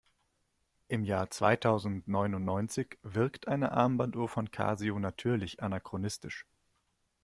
Im 0.87 1.03
Jahr 1.05 1.29
zweitausendneunundneunzig 1.29 2.97
wirkt 3.03 3.47
eine 3.47 3.71
Armbanduhr 3.71 4.27
von 4.27 4.49
Casio 4.49 4.97
natürlich 4.97 5.61
anachronistisch. 5.61 6.47